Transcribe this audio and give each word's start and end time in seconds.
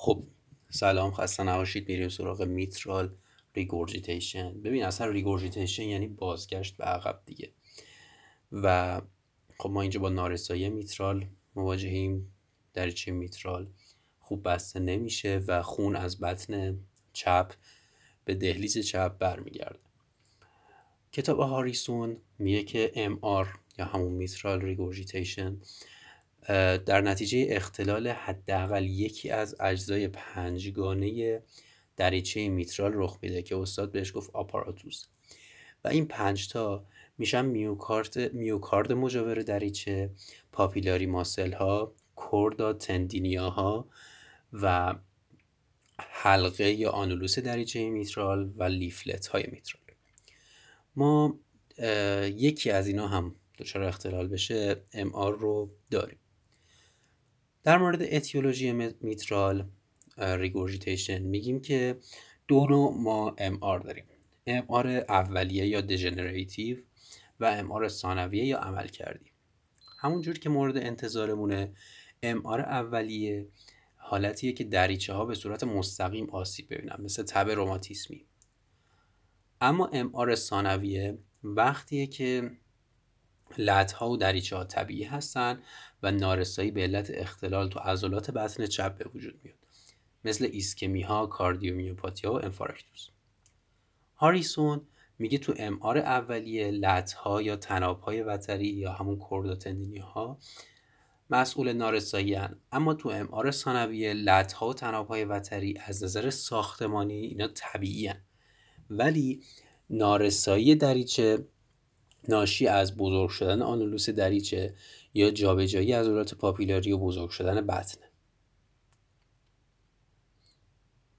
خب 0.00 0.24
سلام 0.70 1.12
خسته 1.12 1.42
نباشید. 1.42 1.88
میریم 1.88 2.08
سراغ 2.08 2.42
mitral 2.42 3.14
regurgitation. 3.54 4.60
ببین 4.62 4.84
اصلا 4.84 5.06
regurgitation 5.06 5.82
یعنی 5.82 6.06
بازگشت 6.06 6.76
به 6.76 6.84
عقب 6.84 7.22
دیگه. 7.26 7.52
و 8.52 9.00
خب 9.58 9.70
ما 9.70 9.82
اینجا 9.82 10.00
با 10.00 10.08
نارسایی 10.08 10.68
میترال 10.68 11.26
مواجهیم. 11.54 12.32
دریچه 12.74 13.12
میترال؟ 13.12 13.66
خوب 14.20 14.48
بسته 14.48 14.80
نمیشه 14.80 15.42
و 15.46 15.62
خون 15.62 15.96
از 15.96 16.20
بطن 16.20 16.78
چپ 17.12 17.52
به 18.24 18.34
دهلیز 18.34 18.78
چپ 18.78 19.18
برمیگرده. 19.18 19.80
کتاب 21.12 21.40
هاریسون 21.40 22.16
میگه 22.38 22.62
که 22.62 23.10
MR 23.20 23.58
یا 23.78 23.84
همون 23.84 24.12
mitral 24.12 24.60
regurgitation 24.60 25.60
در 26.86 27.00
نتیجه 27.00 27.46
اختلال 27.50 28.08
حداقل 28.08 28.84
یکی 28.84 29.30
از 29.30 29.56
اجزای 29.60 30.08
پنجگانه 30.08 31.42
دریچه 31.96 32.48
میترال 32.48 32.92
رخ 32.94 33.18
میده 33.22 33.42
که 33.42 33.56
استاد 33.56 33.92
بهش 33.92 34.16
گفت 34.16 34.30
آپاراتوس. 34.30 35.06
و 35.84 35.88
این 35.88 36.06
پنج 36.06 36.48
تا 36.48 36.84
میشن 37.18 37.44
میوکارد 37.44 38.32
میوکارد 38.32 38.92
مجاور 38.92 39.42
دریچه 39.42 40.10
پاپیلاری 40.52 41.06
ماسل 41.06 41.52
ها 41.52 41.92
کوردا 42.16 42.72
تندینیا 42.72 43.50
ها 43.50 43.88
و 44.52 44.94
حلقه 45.98 46.70
یا 46.70 46.90
آنولوس 46.90 47.38
دریچه 47.38 47.90
میترال 47.90 48.52
و 48.56 48.64
لیفلت 48.64 49.26
های 49.26 49.44
میترال. 49.52 49.82
ما 50.96 51.38
یکی 52.24 52.70
از 52.70 52.86
اینا 52.86 53.08
هم 53.08 53.34
دچار 53.58 53.82
اختلال 53.82 54.28
بشه 54.28 54.76
MR 54.92 55.12
رو 55.12 55.70
داریم. 55.90 56.18
در 57.64 57.78
مورد 57.78 58.02
اتیولوژی 58.02 58.72
mitral 59.00 59.68
regurgitation 60.18 61.18
میگیم 61.18 61.60
که 61.60 61.98
دو 62.48 62.66
نوع 62.66 62.94
ما 62.96 63.34
MR 63.38 63.78
داریم. 63.78 64.04
MR 64.46 64.86
اولیه 64.88 65.66
یا 65.66 65.80
دژنراتیو 65.80 66.78
و 67.40 67.44
MR 67.44 67.88
ثانویه 67.88 68.44
یا 68.44 68.58
عملکردی. 68.58 69.30
همونجور 69.98 70.38
که 70.38 70.48
مورد 70.48 70.76
انتظارمونه 70.76 71.72
MR 72.22 72.60
اولیه 72.60 73.48
حالتیه 73.96 74.52
که 74.52 74.64
دریچه 74.64 75.12
ها 75.12 75.24
به 75.24 75.34
صورت 75.34 75.64
مستقیم 75.64 76.30
آسیب 76.30 76.74
ببینن 76.74 76.96
مثل 76.98 77.22
تب 77.22 77.48
روماتیسمی 77.48 78.26
اما 79.60 79.86
MR 79.86 80.34
ثانویه 80.34 81.18
وقتیه 81.44 82.06
که 82.06 82.50
لت 83.58 83.92
ها 83.92 84.10
و 84.10 84.16
دریچه 84.16 84.56
ها 84.56 84.64
طبیعی 84.64 85.04
هستن 85.04 85.62
و 86.02 86.10
نارسایی 86.10 86.70
به 86.70 86.82
علت 86.82 87.10
اختلال 87.14 87.68
تو 87.68 87.78
عضلات 87.78 88.30
بطن 88.30 88.66
چپ 88.66 88.98
به 88.98 89.10
وجود 89.14 89.40
میاد 89.44 89.58
مثل 90.24 90.48
ایسکمی 90.52 91.02
ها، 91.02 91.26
کاردیومیوپاتی 91.26 92.26
ها 92.26 92.32
و 92.32 92.44
انفارکتوس. 92.44 93.08
هاریسون 94.16 94.80
میگه 95.18 95.38
تو 95.38 95.54
MR 95.56 95.98
اولیه 95.98 96.70
لت 96.70 97.12
ها 97.12 97.42
یا 97.42 97.56
طناب 97.56 98.00
های 98.00 98.22
وتری 98.22 98.66
یا 98.66 98.92
همون 98.92 99.16
chordae 99.16 99.52
tendineae 99.52 99.98
ها 99.98 100.38
مسئول 101.30 101.72
نارسایی 101.72 102.34
هن. 102.34 102.60
اما 102.72 102.94
تو 102.94 103.08
MR 103.08 103.50
ثانویه 103.50 104.14
لت 104.14 104.52
ها 104.52 104.68
و 104.68 104.74
طناب 104.74 105.08
های 105.08 105.24
وتری 105.24 105.78
از 105.86 106.04
نظر 106.04 106.30
ساختمانی 106.30 107.20
اینا 107.20 107.48
طبیعی 107.48 108.06
هن. 108.06 108.22
ولی 108.90 109.42
نارسایی 109.90 110.74
دریچه 110.74 111.46
ناشی 112.28 112.66
از 112.66 112.96
بزرگ 112.96 113.30
شدن 113.30 113.62
آنولوس 113.62 114.10
دریچه 114.10 114.74
یا 115.14 115.30
جابجایی 115.30 115.92
عضلات 115.92 116.34
پاپیلاری 116.34 116.92
و 116.92 116.98
بزرگ 116.98 117.30
شدن 117.30 117.66
بطنه 117.66 118.08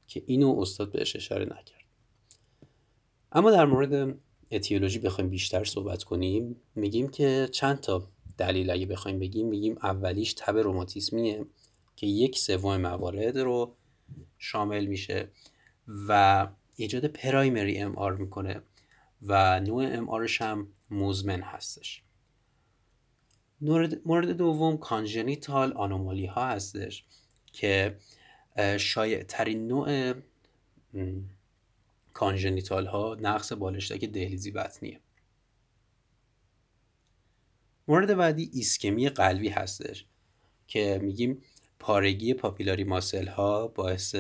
که 0.07 0.23
اینو 0.25 0.59
استاد 0.59 0.91
بهش 0.91 1.15
اشاره 1.15 1.45
نکرد. 1.45 1.79
اما 3.31 3.51
در 3.51 3.65
مورد 3.65 4.19
اتیولوژی 4.51 4.99
بخوایم 4.99 5.29
بیشتر 5.29 5.63
صحبت 5.63 6.03
کنیم 6.03 6.55
میگیم 6.75 7.07
که 7.07 7.49
چند 7.51 7.79
تا 7.79 8.07
دلیل 8.37 8.69
اگه 8.69 8.85
بخوایم 8.85 9.19
بگیم 9.19 9.47
میگیم 9.47 9.77
اولیش 9.83 10.33
تب 10.33 10.57
روماتیسمیه 10.57 11.45
که 11.95 12.07
یک 12.07 12.39
سوم 12.39 12.77
موارد 12.77 13.37
رو 13.37 13.75
شامل 14.37 14.85
میشه 14.85 15.29
و 16.07 16.47
ایجاد 16.75 17.05
primary 17.05 17.77
MR 17.77 18.15
می‌کنه 18.15 18.61
و 19.21 19.59
نوع 19.59 19.85
MR 19.85 20.09
ش 20.09 20.41
هم 20.41 20.67
مزمن 20.91 21.41
هستش. 21.41 22.03
مورد 24.05 24.29
دوم 24.29 24.77
congenital 24.77 25.73
anomaly 25.73 26.25
ها 26.25 26.47
هستش 26.47 27.05
که 27.53 27.97
شایع 28.79 29.23
ترین 29.23 29.67
نوع 29.67 30.13
congenital 32.13 32.85
ها 32.85 33.17
نقص 33.21 33.53
بالشتک 33.53 34.05
دهلیزی 34.05 34.51
بطنیه. 34.51 34.99
مورد 37.87 38.17
بعدی 38.17 38.49
ایسکمی 38.53 39.09
قلبی 39.09 39.49
هستش 39.49 40.05
که 40.67 40.99
میگیم 41.03 41.41
پارگی 41.79 42.33
papillary 42.33 42.83
muscle 42.83 43.27
ها 43.27 43.67
باعث 43.67 44.15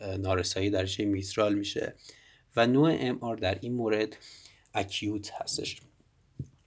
نارسایی 0.00 0.70
دریچه 0.70 1.04
میترال 1.04 1.54
میشه 1.54 1.94
و 2.56 2.66
نوع 2.66 2.96
MR 3.00 3.36
در 3.36 3.58
این 3.60 3.74
مورد 3.74 4.16
acute 4.74 5.32
هستش. 5.32 5.80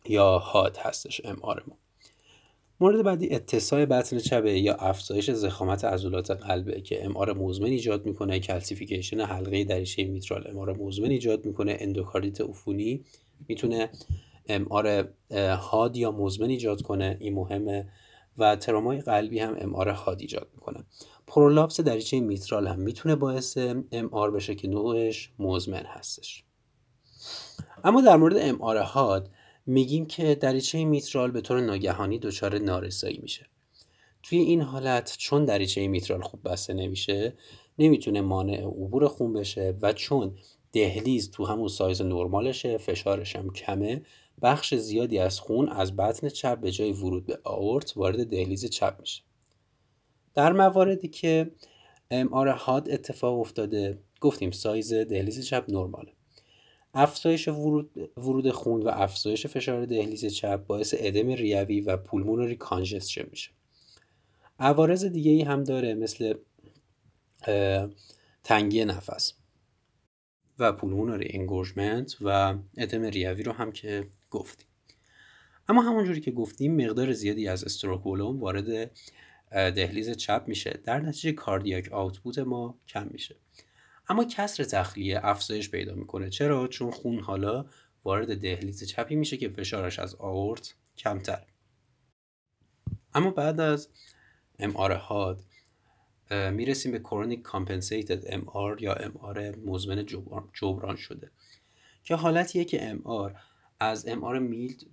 یا 0.07 0.37
حاد 0.37 0.79
هستش 0.79 1.21
MR 1.25 1.63
ما 1.67 1.77
مورد 2.79 3.03
بعدی 3.03 3.35
اتساع 3.35 3.85
بطن 3.85 4.17
چپه 4.17 4.59
یا 4.59 4.75
افزایش 4.75 5.31
ضخامت 5.31 5.85
عضلات 5.85 6.31
قلبه 6.31 6.81
که 6.81 7.05
MR 7.05 7.33
مزمن 7.33 7.67
ایجاد 7.67 8.05
می‌کنه. 8.05 8.39
calcification 8.39 9.21
حلقه 9.21 9.63
دریچه 9.63 10.03
میترال 10.03 10.47
MR 10.47 10.77
مزمن 10.77 11.09
ایجاد 11.09 11.45
می‌کنه. 11.45 11.77
اندوکاردیت 11.79 12.41
عفونی 12.41 13.03
می‌تونه 13.47 13.89
امار 14.47 15.09
هاد 15.57 15.97
یا 15.97 16.11
مزمن 16.11 16.49
ایجاد 16.49 16.81
کنه. 16.81 17.17
این 17.19 17.33
مهمه 17.33 17.89
و 18.37 18.55
ترامای 18.55 19.01
قلبی 19.01 19.39
هم 19.39 19.55
امار 19.59 19.89
هاد 19.89 20.21
ایجاد 20.21 20.47
می‌کنه. 20.53 20.83
پرولاپس 21.27 21.79
دریچه 21.79 22.19
میترال 22.19 22.67
هم 22.67 22.79
می‌تونه 22.79 23.15
باعث 23.15 23.57
امار 23.91 24.31
بشه 24.31 24.55
که 24.55 24.67
نوعش 24.67 25.31
مزمن 25.39 25.83
هستش. 25.85 26.43
اما 27.83 28.01
در 28.01 28.15
مورد 28.15 28.35
امار 28.39 28.77
هاد 28.77 29.29
میگیم 29.65 30.05
که 30.05 30.35
دریچه 30.35 30.85
میترال 30.85 31.31
به 31.31 31.41
طور 31.41 31.61
ناگهانی 31.61 32.19
دچار 32.19 32.57
نارسایی 32.57 33.19
میشه. 33.21 33.45
توی 34.23 34.37
این 34.37 34.61
حالت 34.61 35.15
چون 35.17 35.45
دریچه 35.45 35.87
میترال 35.87 36.21
خوب 36.21 36.49
بسته 36.49 36.73
نمیشه 36.73 37.33
نمی‌تونه 37.79 38.21
مانع 38.21 38.61
عبور 38.61 39.07
خون 39.07 39.33
بشه 39.33 39.75
و 39.81 39.93
چون 39.93 40.37
دهلیز 40.73 41.31
تو 41.31 41.45
همون 41.45 41.67
سایز 41.67 42.01
نرمالشه 42.01 42.77
فشارش 42.77 43.35
هم 43.35 43.53
کمه 43.53 44.01
بخش 44.41 44.75
زیادی 44.75 45.19
از 45.19 45.39
خون 45.39 45.69
از 45.69 45.95
بطن 45.95 46.29
چپ 46.29 46.59
به 46.59 46.71
جای 46.71 46.91
ورود 46.91 47.25
به 47.25 47.39
آورت 47.43 47.97
وارد 47.97 48.27
دهلیز 48.27 48.65
چپ 48.65 48.97
میشه. 48.99 49.21
در 50.33 50.51
مواردی 50.51 51.07
که 51.07 51.51
MR 52.11 52.47
حاد 52.47 52.89
اتفاق 52.89 53.39
افتاده 53.39 53.99
گفتیم 54.21 54.51
سایز 54.51 54.93
دهلیز 54.93 55.45
چپ 55.45 55.65
نرماله. 55.67 56.11
افزایش 56.93 57.47
ورود, 57.47 58.11
ورود 58.17 58.51
خون 58.51 58.81
و 58.81 58.87
افزایش 58.87 59.47
فشار 59.47 59.85
دهلیز 59.85 60.25
چپ 60.25 60.65
باعث 60.65 60.95
ادم 60.97 61.27
ریوی 61.27 61.81
و 61.81 61.97
pulmonary 61.97 62.55
congestion 62.55 63.25
میشه. 63.31 63.51
عوارض 64.59 65.05
دیگه 65.05 65.31
ای 65.31 65.41
هم 65.41 65.63
داره 65.63 65.93
مثل 65.93 66.33
تنگی 68.43 68.85
نفس 68.85 69.33
و 70.59 70.71
پولمونری 70.71 71.27
انگورجمنت 71.39 72.17
و 72.21 72.55
ادم 72.77 73.01
ریوی 73.01 73.43
رو 73.43 73.51
هم 73.51 73.71
که 73.71 74.07
گفتیم. 74.31 74.67
اما 75.69 75.81
همونجوری 75.81 76.21
که 76.21 76.31
گفتیم 76.31 76.85
مقدار 76.85 77.13
زیادی 77.13 77.47
از 77.47 77.63
استروک 77.63 78.05
وارد 78.05 78.91
دهلیز 79.51 80.17
چپ 80.17 80.43
میشه. 80.47 80.79
در 80.83 80.99
نتیجه 80.99 81.31
کاردیاک 81.31 81.89
آوتپوت 81.91 82.39
ما 82.39 82.79
کم 82.87 83.07
میشه. 83.11 83.35
اما 84.13 84.25
کسر 84.25 84.63
تخلیه 84.63 85.19
افزایش 85.23 85.71
پیدا 85.71 85.95
می‌کنه. 85.95 86.29
چرا؟ 86.29 86.67
چون 86.67 86.91
خون 86.91 87.19
حالا 87.19 87.65
وارد 88.03 88.41
دهلیز 88.41 88.83
چپی 88.83 89.15
میشه 89.15 89.37
که 89.37 89.49
فشارش 89.49 89.99
از 89.99 90.15
آورت 90.15 90.75
کمتر. 90.97 91.45
اما 93.13 93.31
بعد 93.31 93.59
از 93.59 93.89
MR 94.59 94.91
حاد 94.91 95.43
می‌رسیم 96.31 96.91
به 96.91 96.99
chronic 96.99 97.41
compensated 97.41 98.23
MR 98.27 98.81
یا 98.81 98.93
MR 98.93 99.55
مزمن 99.55 100.05
جبران 100.53 100.95
شده. 100.95 101.31
که 102.03 102.15
حالتیه 102.15 102.65
که 102.65 102.89
MR 102.89 103.35
از 103.79 104.07
MR 104.07 104.39
mild 104.39 104.83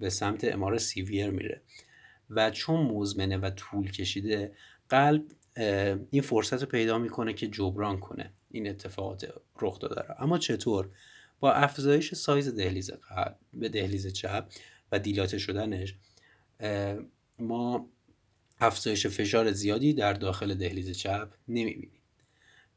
به 0.00 0.10
سمت 0.10 0.44
MR 0.44 0.78
severe 0.78 1.30
میره 1.30 1.62
و 2.30 2.50
چون 2.50 2.86
مزمنه 2.86 3.36
و 3.36 3.50
طول 3.50 3.90
کشیده 3.90 4.54
قلب 4.88 5.24
این 6.10 6.22
فرصت 6.22 6.60
رو 6.62 6.68
پیدا 6.68 6.98
می‌کنه 6.98 7.32
که 7.32 7.46
جبران 7.46 7.98
کنه. 7.98 8.32
این 8.54 8.68
اتفاقات 8.68 9.32
رخ 9.60 9.78
داده 9.78 10.22
اما 10.22 10.38
چطور؟ 10.38 10.90
با 11.40 11.52
افزایش 11.52 12.14
سایز 12.14 12.48
دهلیز 12.48 12.90
قلب 12.90 13.38
به 13.54 13.68
دهلیز 13.68 14.12
چپ 14.12 14.48
و 14.92 14.98
دیلاته 14.98 15.38
شدنش 15.38 15.94
ما 17.38 17.88
افزایش 18.60 19.06
فشار 19.06 19.52
زیادی 19.52 19.92
در 19.92 20.12
داخل 20.12 20.54
دهلیز 20.54 20.98
چپ 20.98 21.32
نمی‌بینیم. 21.48 22.00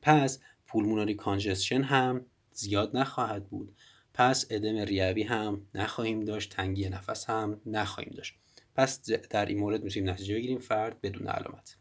پس 0.01 0.39
پولموناری 0.67 1.15
کانجسشن 1.15 1.81
هم 1.81 2.25
زیاد 2.51 2.97
نخواهد 2.97 3.49
بود. 3.49 3.75
پس 4.13 4.45
ادم 4.49 4.77
ریوی 4.77 5.23
هم 5.23 5.67
نخواهیم 5.75 6.25
داشت 6.25 6.51
تنگی 6.51 6.89
نفس 6.89 7.29
هم 7.29 7.61
نخواهیم 7.65 8.13
داشت. 8.17 8.35
پس 8.75 9.01
در 9.05 9.45
این 9.45 9.59
مورد 9.59 9.83
می‌تونیم 9.83 10.09
نتیجه 10.09 10.35
بگیریم 10.35 10.59
فرد 10.59 11.01
بدون 11.01 11.27
علامت. 11.27 11.77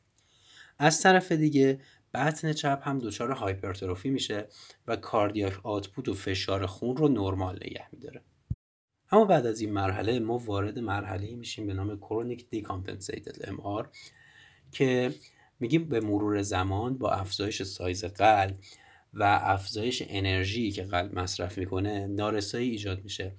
از 0.78 1.00
طرف 1.00 1.32
دیگه 1.32 1.81
بطن 2.17 2.53
چپ 2.53 2.81
هم 2.83 2.99
دچار 2.99 3.31
هایپرتروفی 3.31 4.11
میشه 4.11 4.49
و 4.87 4.97
کاردیاک 4.97 5.67
آتپوت 5.67 6.09
و 6.09 6.15
فشار 6.15 6.67
خون 6.67 6.97
رو 6.97 7.09
نرمال 7.09 7.59
نگه 7.67 7.87
میداره. 7.93 8.23
اما 9.11 9.25
بعد 9.25 9.47
از 9.47 9.61
این 9.61 9.73
مرحله 9.73 10.19
ما 10.19 10.39
وارد 10.39 10.79
مرحله 10.79 11.37
میشیم 11.37 11.67
به 11.67 11.75
نام 11.75 11.97
chronic 11.97 12.50
decompensated 12.50 13.49
M 13.49 13.87
که 14.73 15.15
میگیم 15.61 15.89
به 15.89 16.01
مرور 16.01 16.43
زمان 16.43 16.99
با 16.99 17.11
افزایش 17.11 17.63
سایز 17.63 18.05
قلب 18.05 18.59
و 19.15 19.41
افزایش 19.43 20.03
انرژی 20.07 20.71
که 20.71 20.83
قلب 20.83 21.19
مصرف 21.19 21.59
می‌کنه 21.59 22.07
نارسایی 22.07 22.71
ایجاد 22.71 23.05
میشه 23.05 23.33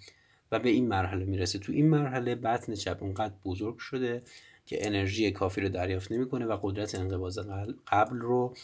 و 0.52 0.60
به 0.60 0.70
این 0.70 0.88
مرحله 0.88 1.26
می‌رسه. 1.26 1.60
تو 1.60 1.72
این 1.72 1.90
مرحله 1.90 2.36
بطن 2.36 2.76
چپ 2.76 2.98
اونقدر 3.04 3.34
بزرگ 3.46 3.78
شده 3.78 4.22
که 4.68 4.88
انرژی 4.88 5.32
کافی 5.32 5.62
رو 5.62 5.70
دریافت 5.70 6.12
نمی‌کنه 6.12 6.46
و 6.46 6.60
قدرت 6.62 6.96
انقباض 6.96 7.40
قبل 7.88 8.18
رو 8.18 8.56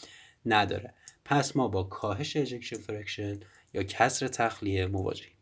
نداره. 0.46 0.94
پس 1.24 1.56
ما 1.56 1.68
با 1.68 1.82
کاهش 1.82 2.36
ejection 2.36 2.76
fraction 2.76 3.40
یا 3.74 3.82
کسر 3.82 4.28
تخلیه 4.28 4.86
مواجهیم. 4.86 5.36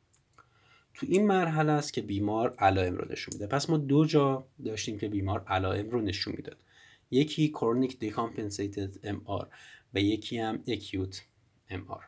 تو 0.95 1.07
این 1.09 1.27
مرحله 1.27 1.73
است 1.73 1.93
که 1.93 2.03
بیمار 2.03 2.55
علائم 2.59 2.97
رو 2.97 3.13
نشون 3.13 3.35
میده. 3.35 3.47
پس 3.47 3.71
ما 3.71 3.77
دو 3.77 4.05
جا 4.05 4.47
داشتیم 4.65 4.99
که 4.99 5.09
بیمار 5.09 5.45
علائم 5.49 5.91
رو 5.91 6.01
نشون 6.01 6.35
می‌داد. 6.37 6.65
یکی 7.11 7.49
chronic 7.49 7.99
decompensated 7.99 9.07
MR 9.07 9.49
و 9.95 10.01
یکی 10.01 10.39
هم 10.39 10.63
acute 10.69 11.23
MR 11.71 12.05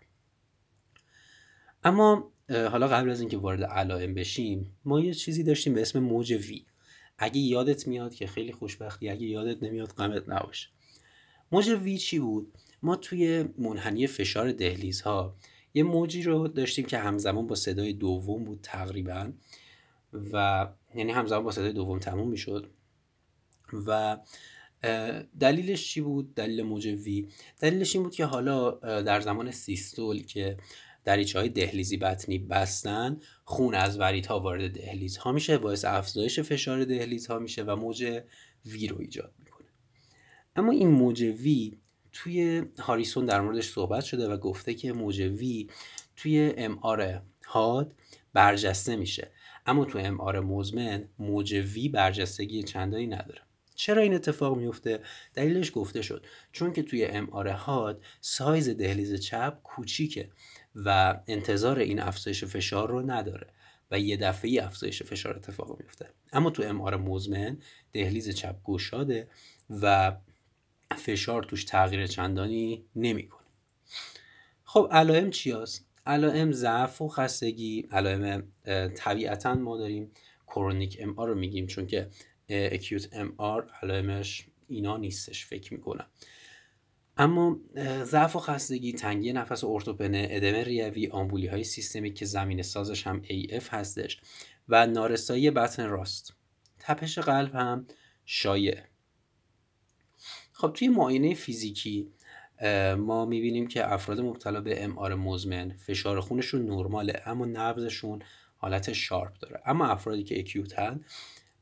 اما 1.84 2.32
حالا 2.48 2.88
قبل 2.88 3.10
از 3.10 3.20
اینکه 3.20 3.36
وارد 3.36 3.62
علائم 3.62 4.14
بشیم 4.14 4.76
ما 4.84 5.00
یه 5.00 5.14
چیزی 5.14 5.42
داشتیم 5.42 5.74
به 5.74 5.82
اسم 5.82 5.98
موج 5.98 6.32
V 6.32 6.66
اگه 7.18 7.38
یادت 7.38 7.86
میاد 7.88 8.14
که 8.14 8.26
خیلی 8.26 8.52
خوشبختی 8.52 9.08
اگه 9.08 9.26
یادت 9.26 9.62
نمیاد 9.62 9.92
غمت 9.92 10.28
نباشه 10.28 10.68
موج 11.52 11.68
وی 11.68 11.98
چی 11.98 12.18
بود؟ 12.18 12.52
ما 12.82 12.96
توی 12.96 13.44
منحنی 13.58 14.06
فشار 14.06 14.52
دهلیزها 14.52 15.36
یه 15.74 15.82
موجی 15.82 16.22
رو 16.22 16.48
داشتیم 16.48 16.84
که 16.84 16.98
همزمان 16.98 17.46
با 17.46 17.54
صدای 17.54 17.92
دوم 17.92 18.44
بود 18.44 18.60
تقریبا 18.62 19.32
و 20.32 20.68
یعنی 20.94 21.12
همزمان 21.12 21.44
با 21.44 21.50
صدای 21.50 21.72
دوم 21.72 21.98
تموم 21.98 22.28
می‌شد. 22.28 22.70
و 23.86 24.18
دلیلش 25.40 25.88
چی 25.88 26.00
بود؟ 26.00 26.34
دلیل 26.34 26.62
موج 26.62 26.86
وی. 26.86 27.28
دلیلش 27.60 27.94
این 27.94 28.02
بود 28.02 28.14
که 28.14 28.24
حالا 28.24 28.70
در 29.02 29.20
زمان 29.20 29.50
سیستول 29.50 30.22
که 30.22 30.56
دریچه 31.04 31.38
های 31.38 31.48
دهلیزی 31.48 31.96
بطنی 31.96 32.38
بستن 32.38 33.20
خون 33.44 33.74
از 33.74 34.00
وریدها 34.00 34.40
وارد 34.40 34.70
دهلیز 34.70 35.16
ها 35.16 35.32
میشه 35.32 35.58
باعث 35.58 35.84
افزایش 35.84 36.40
فشار 36.40 36.84
دهلیز 36.84 37.26
ها 37.26 37.38
میشه 37.38 37.62
و 37.62 37.76
موج 37.76 38.22
V 38.66 38.86
رو 38.86 39.00
ایجاد 39.00 39.32
می‌کنه. 39.38 39.68
اما 40.56 40.72
این 40.72 40.88
موج 40.88 41.22
V 41.22 41.78
توی 42.12 42.62
هاریسون 42.78 43.26
در 43.26 43.40
موردش 43.40 43.68
صحبت 43.68 44.04
شده 44.04 44.28
و 44.28 44.36
گفته 44.36 44.74
که 44.74 44.92
موج 44.92 45.20
V 45.20 45.68
توی 46.16 46.54
MR 46.56 47.22
حاد 47.46 47.94
برجسته 48.32 48.96
میشه. 48.96 49.30
اما 49.66 49.84
تو 49.84 49.98
MR 49.98 50.40
مزمن 50.40 51.08
موج 51.18 51.54
V 51.74 51.88
برجستگی 51.88 52.62
چندانی 52.62 53.06
نداره. 53.06 53.40
چرا 53.74 54.02
این 54.02 54.14
اتفاق 54.14 54.56
میفته 54.56 55.00
دلیلش 55.34 55.72
گفته 55.74 56.02
شد. 56.02 56.26
چون 56.52 56.72
که 56.72 56.82
توی 56.82 57.04
MR 57.04 57.48
حاد 57.48 58.02
سایز 58.20 58.68
دهلیز 58.68 59.20
چپ 59.20 59.58
کوچیکه. 59.62 60.30
و 60.74 61.20
انتظار 61.26 61.78
این 61.78 62.00
افزایش 62.00 62.44
فشار 62.44 62.88
رو 62.88 63.10
نداره 63.10 63.46
و 63.90 63.98
یه 63.98 64.16
دفعه 64.16 64.64
افزایش 64.64 65.02
فشار 65.02 65.36
اتفاق 65.36 65.80
میفته. 65.80 66.08
اما 66.32 66.50
تو 66.50 66.62
ام 66.62 66.80
آر 66.80 66.96
مزمن 66.96 67.58
دهلیز 67.92 68.28
چپ 68.34 68.56
گشاده 68.64 69.28
و 69.70 70.16
فشار 70.96 71.42
توش 71.42 71.64
تغییر 71.64 72.06
چندانی 72.06 72.84
نمی‌کنه. 72.96 73.46
خب 74.64 74.88
علائم 74.92 75.30
چی 75.30 75.52
هست؟ 75.52 75.86
علائم 76.06 76.52
ضعف 76.52 77.02
و 77.02 77.08
خستگی. 77.08 77.88
علائم 77.90 78.48
طبیعتا 78.96 79.54
ما 79.54 79.76
داریم 79.76 80.10
کرونیک 80.46 80.98
ام 81.00 81.20
رو 81.20 81.34
میگیم 81.34 81.66
چون 81.66 81.86
که 81.86 82.08
اکیوت 82.48 83.08
ام 83.12 83.34
علائمش 83.82 84.46
اینا 84.68 84.96
نیستش 84.96 85.46
فکر 85.46 85.74
می‌کنم. 85.74 86.06
اما 87.16 87.60
ضعف 88.02 88.36
و 88.36 88.38
خستگی 88.38 88.92
تنگی 88.92 89.32
نفس 89.32 89.64
ارتوپنه 89.64 90.28
ادم 90.30 90.54
ریوی 90.54 91.08
آمبولی 91.08 91.46
های 91.46 91.64
سیستمی 91.64 92.12
که 92.12 92.24
زمین 92.24 92.62
سازش 92.62 93.06
هم 93.06 93.22
AF 93.22 93.64
هستش 93.70 94.20
و 94.68 94.86
نارسایی 94.86 95.50
بطن 95.50 95.88
راست. 95.88 96.34
تپش 96.78 97.18
قلب 97.18 97.54
هم 97.54 97.86
شایع. 98.24 98.80
خب 100.52 100.72
توی 100.72 100.88
معاینه 100.88 101.34
فیزیکی 101.34 102.08
ما 102.98 103.24
می‌بینیم 103.24 103.66
که 103.66 103.92
افراد 103.92 104.20
مبتلا 104.20 104.60
به 104.60 104.84
ام 104.84 104.98
آر 104.98 105.14
مزمن 105.14 105.72
فشار 105.72 106.20
خونشون 106.20 106.66
نرماله 106.66 107.22
اما 107.26 107.46
نبضشون 107.46 108.22
حالت 108.56 108.92
شارپ 108.92 109.38
داره. 109.38 109.62
اما 109.66 109.86
افرادی 109.86 110.24
که 110.24 110.38
اکیوتن 110.38 111.04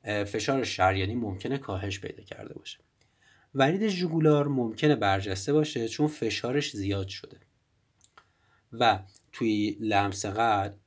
فشار 0.04 0.64
شریانی 0.64 1.14
ممکنه 1.14 1.58
کاهش 1.58 2.00
پیدا 2.00 2.22
کرده 2.22 2.54
باشه. 2.54 2.78
ورید 3.54 3.88
جوگولار 3.88 4.48
ممکنه 4.48 4.96
برجسته 4.96 5.52
باشه 5.52 5.88
چون 5.88 6.08
فشارش 6.08 6.76
زیاد 6.76 7.08
شده. 7.08 7.36
و 8.72 8.98
توی 9.32 9.76
لمس 9.80 10.26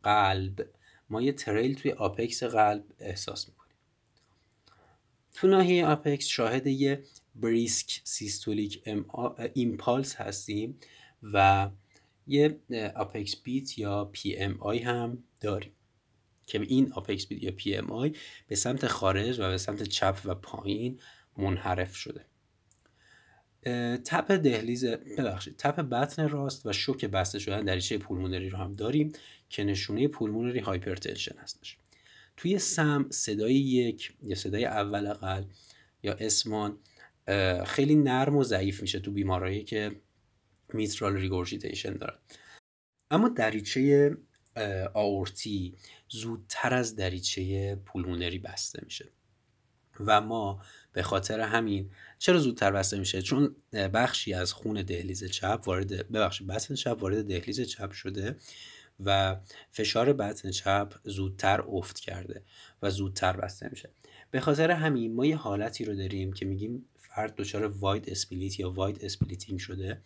قلب 0.04 0.70
ما 1.10 1.22
یه 1.22 1.32
thrill 1.32 1.76
توی 1.76 1.92
apex 1.92 2.44
قلب 2.44 2.84
احساس 3.00 3.50
می‌کنیم. 3.50 3.76
تو 5.34 5.48
ناحیه 5.48 5.86
apex 5.86 6.26
شاهد 6.26 6.68
یه 6.68 7.04
brisk 7.36 8.02
systolic 8.04 8.84
impulse 9.54 10.16
هستیم 10.16 10.80
و 11.24 11.70
یه 12.28 12.60
apex 12.96 13.36
beat 13.44 13.80
یا 13.80 14.06
PMI 14.06 14.80
هم 14.80 15.24
داریم 15.42 15.72
که 16.48 16.62
این 16.62 16.94
apex 16.94 17.28
beat 17.28 17.44
یا 17.44 17.52
PMI 17.52 18.14
به 18.48 18.56
سمت 18.56 18.88
خارج 18.88 19.40
و 19.40 19.50
به 19.50 19.58
سمت 19.58 19.84
چپ 19.84 20.20
و 20.26 20.36
پایین 20.36 21.00
منحرف 21.38 21.96
شده. 21.96 22.26
تپ 24.06 24.32
دهلیز 24.32 24.86
ببخشید 24.86 25.56
تپ 25.58 25.80
بطن 25.80 26.30
راست 26.30 26.66
و 26.66 26.74
شوک 26.74 27.06
بسته 27.06 27.40
شدن 27.40 27.66
دریچه 27.66 27.98
pulmonary 27.98 28.50
رو 28.50 28.58
هم 28.58 28.76
داریم 28.76 29.12
که 29.50 29.64
نشونه 29.64 30.08
pulmonary 30.08 30.60
hypertension 30.60 31.38
هستش. 31.38 31.78
توی 32.38 32.60
سمع 32.60 33.08
صدای 33.10 33.54
یک 33.54 34.14
یا 34.24 34.36
صدای 34.36 34.66
اول 34.66 35.14
قلب 35.14 35.48
یا 36.04 36.14
S1 36.14 36.78
خیلی 37.66 37.96
نرم 37.96 38.36
و 38.36 38.44
ضعیف 38.44 38.82
میشه 38.82 39.00
تو 39.00 39.12
بیمارایی 39.12 39.64
که 39.64 40.02
mitral 40.74 41.16
regurgitation 41.16 41.94
دارن. 41.94 42.18
اما 43.12 43.30
دریچه 43.30 44.18
آورتی 44.94 45.76
زودتر 46.10 46.74
از 46.74 46.96
دریچه 46.96 47.76
pulmonary 47.76 48.40
بسته 48.40 48.82
میشه. 48.84 49.06
و 50.00 50.22
ما 50.22 50.62
به 50.94 51.04
خاطر 51.04 51.40
همین 51.40 51.92
چرا 52.20 52.40
زودتر 52.40 52.72
بسته 52.72 53.00
میشه؟ 53.00 53.22
چون 53.22 53.56
بخشی 53.74 54.34
از 54.34 54.54
خون 54.54 54.82
دهلیز 54.82 55.24
چپ 55.24 55.62
وارد 55.66 56.12
ببخشید 56.12 56.48
بطن 56.48 56.76
چپ 56.76 56.98
وارد 57.00 57.28
دهلیز 57.28 57.62
چپ 57.62 57.92
شده 57.92 58.36
و 59.00 59.38
فشار 59.72 60.14
بطن 60.14 60.52
چپ 60.52 60.94
زودتر 61.04 61.62
افت 61.62 62.00
کرده 62.00 62.44
و 62.82 62.90
زودتر 62.90 63.38
بسته 63.38 63.70
میشه. 63.70 63.90
به 64.32 64.40
خاطر 64.40 64.72
همین 64.72 65.16
ما 65.16 65.26
یه 65.26 65.36
حالتی 65.36 65.86
رو 65.86 65.96
داریم 65.96 66.34
که 66.34 66.46
میگیم 66.46 66.86
فرد 66.98 67.36
دچار 67.36 67.66
wide 67.66 68.10
split 68.10 68.60
یا 68.60 68.72
wide 68.72 69.06
splitting 69.06 69.60
شده 69.60 70.02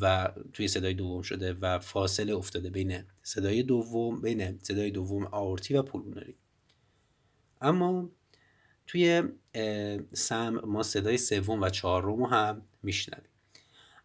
و 0.00 0.32
توی 0.52 0.68
صدای 0.68 0.94
دوم 0.94 1.22
شده 1.22 1.52
و 1.52 1.78
فاصله 1.78 2.34
افتاده 2.34 2.70
بین 2.70 3.04
صدای 3.22 3.62
دوم 3.62 4.20
بین 4.20 4.58
صدای 4.58 4.90
دوم 4.90 5.24
آورتی 5.24 5.74
و 5.74 5.82
pulmonary 5.82 6.36
اما 7.60 8.10
توی 8.86 9.22
سمع 10.12 10.60
ما 10.64 10.82
صدای 10.82 11.18
سوم 11.18 11.62
و 11.62 11.68
چهارم 11.68 12.22
هم 12.22 12.62
میشنویم. 12.82 13.30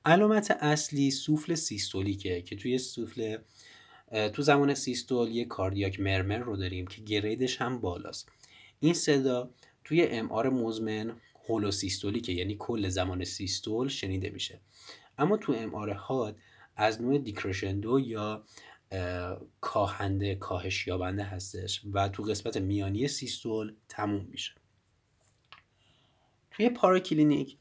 علامت 0.05 0.51
اصلی 0.51 1.11
سوفل 1.11 1.55
سیستولیکه 1.55 2.41
که 2.41 2.55
توی 2.55 2.77
سوفل 2.77 3.37
تو 4.33 4.41
زمان 4.41 4.73
سیستول 4.73 5.31
یه 5.31 5.45
cardiac 5.45 5.99
murmur 5.99 6.37
رو 6.37 6.57
داریم 6.57 6.87
که 6.87 7.01
grade 7.01 7.44
ش 7.44 7.61
هم 7.61 7.81
بالاست. 7.81 8.29
این 8.79 8.93
صدا 8.93 9.49
توی 9.83 10.03
MR 10.03 10.49
مزمن 10.49 11.15
holosystolic 11.49 12.25
ه 12.25 12.31
یعنی 12.31 12.55
کل 12.59 12.89
زمان 12.89 13.23
سیستول 13.23 13.87
شنیده 13.87 14.29
میشه. 14.29 14.59
اما 15.17 15.37
تو 15.37 15.53
MR 15.53 15.89
حاد 15.89 16.37
از 16.75 17.01
نوع 17.01 17.17
decrescendo 17.17 17.99
یا 17.99 18.45
کاهنده 19.61 20.35
کاهش 20.35 20.87
یابنده 20.87 21.23
هستش 21.23 21.81
و 21.93 22.09
تو 22.09 22.23
قسمت 22.23 22.57
میانی 22.57 23.07
سیستول 23.07 23.75
تموم 23.89 24.27
میشه. 24.31 24.60
توی 26.51 26.69
پاراکلینیک 26.69 27.57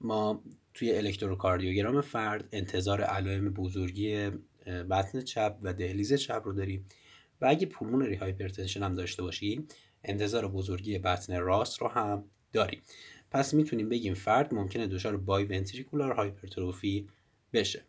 ما 0.00 0.42
توی 0.74 0.96
الکتروکاردیوگرام 0.96 2.00
فرد 2.00 2.48
انتظار 2.52 3.02
علائم 3.02 3.50
بزرگی 3.50 4.30
بطن 4.90 5.20
چپ 5.20 5.56
و 5.62 5.72
دهلیز 5.72 6.14
چپ 6.14 6.42
رو 6.44 6.52
داریم 6.52 6.86
و 7.40 7.46
اگه 7.46 7.66
pulmonary 7.66 8.14
hypertension 8.14 8.82
هم 8.82 8.94
داشته 8.94 9.22
باشیم 9.22 9.68
انتظار 10.04 10.48
بزرگی 10.48 10.98
بطن 10.98 11.40
راست 11.40 11.80
رو 11.80 11.88
هم 11.88 12.24
داریم. 12.52 12.82
پس 13.30 13.54
می‌تونیم 13.54 13.88
بگیم 13.88 14.14
فرد 14.14 14.54
ممکنه 14.54 14.86
دچار 14.86 15.16
biventricular 15.16 16.12
hypertrophy 16.12 17.08
بشه 17.52 17.84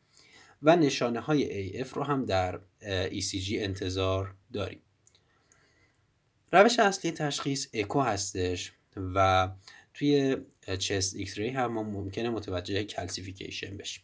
و 0.62 0.76
نشانه 0.76 1.20
های 1.20 1.84
AF 1.84 1.88
رو 1.88 2.04
هم 2.04 2.26
در 2.26 2.60
ECG 3.12 3.52
انتظار 3.52 4.36
داریم. 4.54 4.82
روش 6.52 6.80
اصلی 6.80 7.12
تشخیص 7.12 7.68
اکو 7.74 8.02
هستش 8.02 8.74
و 8.98 9.50
توی 9.96 10.38
chest 10.80 11.16
X-ray 11.16 11.50
هم 11.50 11.74
ما 11.74 11.84
ممکنه 11.84 12.30
متوجه 12.30 12.84
calcification 12.84 13.78
بشیم. 13.78 14.04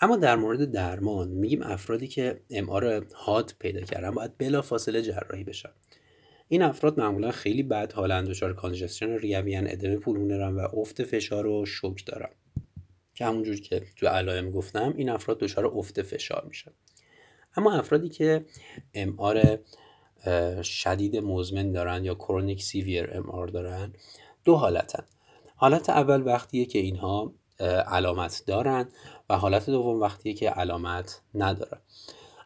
اما 0.00 0.16
در 0.16 0.36
مورد 0.36 0.70
درمان 0.70 1.28
میگیم 1.28 1.62
افرادی 1.62 2.08
که 2.08 2.40
MR 2.50 2.68
حاد 3.14 3.54
پیدا 3.58 3.80
کردن 3.80 4.10
باید 4.10 4.38
بلافاصله 4.38 5.02
جراحی 5.02 5.44
بشن. 5.44 5.70
این 6.48 6.62
افراد 6.62 7.00
معمولا 7.00 7.30
خیلی 7.30 7.62
بد 7.62 7.92
حالند 7.92 8.28
دچار 8.28 8.54
congestion 8.54 9.10
ریوی‌ان 9.10 9.70
ادم 9.70 9.96
pulmonary 9.96 10.48
ان 10.48 10.54
و 10.54 10.68
افت 10.78 11.04
فشار 11.04 11.46
و 11.46 11.66
شوک 11.66 12.06
دارن. 12.06 12.30
که 13.14 13.24
همونجور 13.24 13.56
که 13.56 13.82
تو 13.96 14.06
علائم 14.06 14.50
گفتم 14.50 14.94
این 14.96 15.08
افراد 15.08 15.38
دچار 15.38 15.66
افت 15.66 16.02
فشار 16.02 16.44
میشن. 16.48 16.72
اما 17.56 17.72
افرادی 17.72 18.08
که 18.08 18.44
ام 18.94 19.16
شدید 20.62 21.16
مزمن 21.16 21.72
دارن 21.72 22.04
یا 22.04 22.14
کرونیک 22.14 22.62
سیویر 22.62 23.10
ام 23.12 23.46
دارن 23.46 23.92
دو 24.44 24.56
حالتن. 24.56 25.04
حالت 25.56 25.90
اول 25.90 26.26
وقتیه 26.26 26.64
که 26.64 26.78
اینها 26.78 27.32
علامت 27.86 28.42
دارن 28.46 28.88
و 29.30 29.38
حالت 29.38 29.70
دوم 29.70 30.00
وقتیه 30.00 30.34
که 30.34 30.50
علامت 30.50 31.20
ندارن 31.34 31.80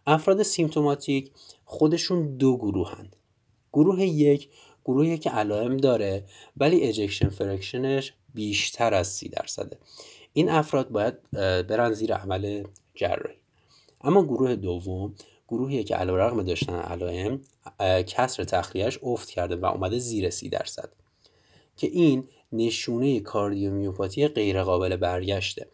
افراد 0.07 0.43
سیمتوماتیک 0.43 1.33
خودشون 1.65 2.37
دو 2.37 2.57
گروهن. 2.57 3.11
گروه 3.73 4.03
یک 4.03 4.49
گروهی 4.85 5.19
که 5.19 5.31
علائم 5.31 5.77
داره 5.77 6.25
ولی 6.57 6.83
ejection 6.83 7.29
fraction 7.29 7.98
ش 7.98 8.15
بیشتر 8.35 8.95
از 8.95 9.09
سی 9.09 9.29
درصده. 9.29 9.79
این 10.33 10.49
افراد 10.49 10.89
باید 10.89 11.31
برن 11.67 11.93
زیر 11.93 12.15
عمل 12.15 12.65
جراحی. 12.95 13.37
اما 14.01 14.23
گروه 14.23 14.57
دوم 14.57 15.15
گروهی 15.49 15.85
که 15.85 15.97
علیرغم 15.97 16.43
داشتن 16.43 16.75
علائم 16.75 17.41
کسر 18.07 18.45
تخلیهش 18.45 18.99
افت 19.03 19.31
کرده 19.31 19.57
و 19.57 19.67
اومده 19.67 19.99
زیر 19.99 20.31
سی 20.31 20.49
درصد. 20.49 20.93
که 21.77 21.87
این 21.87 22.29
نشونه 22.53 23.21
کاردیومیوپاتی 23.21 24.29
غیرقابل 24.29 24.97
برگشته. 24.97 25.69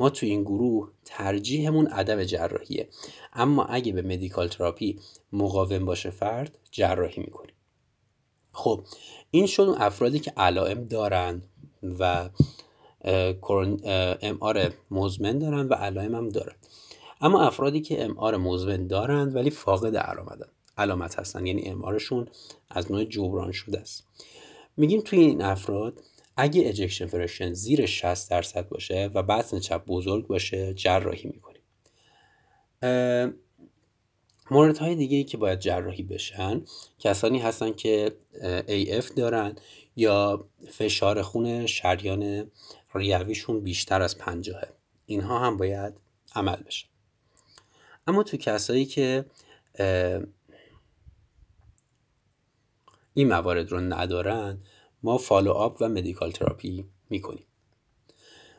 ما 0.00 0.10
تو 0.10 0.26
این 0.26 0.42
گروه 0.42 0.90
ترجیحمون 1.04 1.86
عدم 1.86 2.24
جراحیه. 2.24 2.88
اما 3.32 3.64
اگه 3.64 3.92
به 3.92 4.02
medical 4.02 4.48
therapy 4.48 5.00
مقاوم 5.32 5.84
باشه 5.84 6.10
فرد 6.10 6.58
جراحی 6.70 7.22
می‌کنیم. 7.22 7.54
خب 8.52 8.84
این 9.30 9.46
شد 9.46 9.74
افرادی 9.78 10.18
که 10.18 10.32
علائم 10.36 10.84
دارن 10.84 11.42
و 11.82 12.30
MR 14.22 14.72
مزمن 14.90 15.38
دارن 15.38 15.68
و 15.68 15.74
علائم 15.74 16.14
هم 16.14 16.28
دارن. 16.28 16.54
اما 17.20 17.42
افرادی 17.42 17.80
که 17.80 18.04
MR 18.04 18.36
مزمن 18.36 18.86
دارن 18.86 19.32
ولی 19.32 19.50
فاقد 19.50 19.96
علامتن. 19.96 20.48
علامت 20.78 21.18
هستن. 21.18 21.46
یعنی 21.46 21.62
MR 21.62 21.84
شون 21.84 22.28
از 22.70 22.92
نوع 22.92 23.04
جبران 23.04 23.52
شده 23.52 23.80
است. 23.80 24.04
میگیم 24.78 25.00
توی 25.00 25.18
این 25.18 25.42
افراد 25.42 26.02
اگه 26.36 26.68
ejection 26.68 27.06
fraction 27.06 27.52
زیر 27.52 27.86
60 27.86 28.30
درصد 28.30 28.68
باشه 28.68 29.10
و 29.14 29.22
بطن 29.22 29.58
چپ 29.58 29.84
بزرگ 29.86 30.26
باشه 30.26 30.74
جراحی 30.74 31.28
می‌کنیم. 31.28 31.62
موردهای 34.50 34.94
دیگه 34.94 35.16
ای 35.16 35.24
که 35.24 35.36
باید 35.36 35.58
جراحی 35.58 36.02
بشن 36.02 36.62
کسانی 36.98 37.38
هستن 37.38 37.72
که 37.72 38.16
AF 38.68 39.14
دارن 39.16 39.56
یا 39.96 40.48
فشار 40.70 41.22
خون 41.22 41.66
شریان 41.66 42.50
ریویشون 42.94 43.60
بیشتر 43.60 44.02
از 44.02 44.18
پنجاهه 44.18 44.68
اینها 45.06 45.38
هم 45.38 45.56
باید 45.56 45.94
عمل 46.34 46.56
بشن. 46.56 46.88
اما 48.06 48.22
تو 48.22 48.36
کسایی 48.36 48.84
که 48.84 49.24
این 53.18 53.28
موارد 53.28 53.72
رو 53.72 53.80
ندارن 53.80 54.58
ما 55.02 55.18
follow 55.18 55.50
up 55.50 55.76
و 55.80 55.88
medical 55.88 56.30
therapy 56.30 56.84
می‌کنیم. 57.10 57.44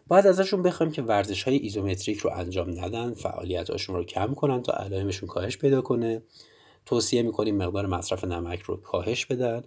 باید 0.07 0.27
ازشون 0.27 0.63
بخوایم 0.63 0.91
که 0.91 1.01
ورزش 1.01 1.43
های 1.43 1.57
isometric 1.57 2.17
رو 2.17 2.31
انجام 2.33 2.69
ندن 2.69 3.13
فعالیتاشون 3.13 3.95
رو 3.95 4.03
کم 4.03 4.33
کنن 4.33 4.63
تا 4.63 4.73
علائمشون 4.73 5.29
کاهش 5.29 5.57
پیدا 5.57 5.81
کنه. 5.81 6.21
توصیه 6.85 7.21
می‌کنیم 7.21 7.55
مقدار 7.55 7.85
مصرف 7.85 8.23
نمک 8.23 8.61
رو 8.61 8.77
کاهش 8.77 9.25
بدن. 9.25 9.63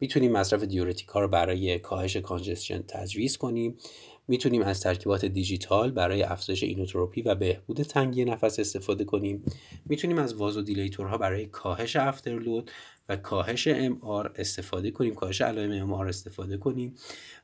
می‌تونیم 0.00 0.32
مصرف 0.32 0.62
diuretic 0.62 1.08
رو 1.08 1.28
برای 1.28 1.78
کاهش 1.78 2.16
congestion 2.16 2.82
تجویز 2.88 3.36
کنیم. 3.36 3.78
می‌تونیم 4.28 4.62
از 4.62 4.80
ترکیبات 4.80 5.24
دیجیتال 5.24 5.90
برای 5.90 6.22
افزایش 6.22 6.62
inotropy 6.62 7.22
و 7.22 7.34
بهبود 7.34 7.82
تنگی 7.82 8.24
نفس 8.24 8.58
استفاده 8.58 9.04
کنیم. 9.04 9.44
می‌تونیم 9.84 10.18
از 10.18 10.34
vasodilator 10.34 11.11
ها 11.11 11.18
برای 11.18 11.46
کاهش 11.46 11.96
afterload 11.96 12.70
و 13.08 13.16
کاهش 13.16 13.68
MR 13.68 14.00
استفاده 14.36 14.90
کنیم 14.90 15.14
کاهش 15.14 15.40
علائم 15.40 15.70
MR 15.70 15.92
استفاده 15.92 16.56
کنیم. 16.56 16.94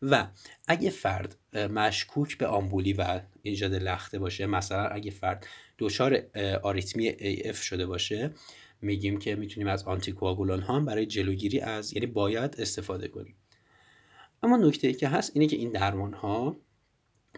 و 0.02 0.26
اگه 0.68 0.90
فرد 0.90 1.36
مشکوک 1.52 2.38
به 2.38 2.46
آمبولی 2.46 2.92
و 2.92 3.20
ایجاد 3.42 3.74
لخته 3.74 4.18
باشه 4.18 4.46
مثلا 4.46 4.86
اگه 4.86 5.10
فرد 5.10 5.46
دچار 5.78 6.22
آریتمی 6.62 7.12
AF 7.12 7.56
شده 7.56 7.86
باشه 7.86 8.30
میگیم 8.82 9.18
که 9.18 9.34
می‌تونیم 9.34 9.68
از 9.68 9.84
آنتیکواگولان 9.84 10.60
ها 10.60 10.80
برای 10.80 11.06
جلوگیری 11.06 11.60
از 11.60 11.92
یعنی 11.92 12.06
باید 12.06 12.56
استفاده 12.58 13.08
کنیم. 13.08 13.36
اما 14.42 14.56
نکته 14.56 14.88
ای 14.88 14.94
که 14.94 15.08
هست 15.08 15.30
اینه 15.34 15.46
که 15.46 15.56
این 15.56 15.72
درمان 15.72 16.12
ها 16.12 16.56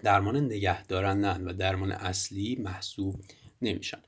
درمان 0.02 0.36
نگهدارندن 0.36 1.44
و 1.44 1.52
درمان 1.52 1.92
اصلی 1.92 2.56
محسوب 2.60 3.14
نمیشن. 3.62 3.98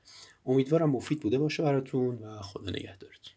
امیدوارم 0.45 0.89
مفید 0.89 1.19
بوده 1.19 1.37
باشه 1.37 1.63
براتون 1.63 2.15
و 2.15 2.41
خدا 2.41 2.69
نگهدارتون. 2.69 3.33